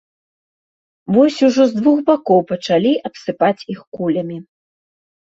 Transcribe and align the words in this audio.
Вось 1.17 1.37
ужо 1.49 1.63
з 1.73 1.77
двух 1.79 1.97
бакоў 2.09 2.39
пачалі 2.55 2.91
абсыпаць 3.13 3.57
іх 3.79 3.89
кулямі. 3.97 4.37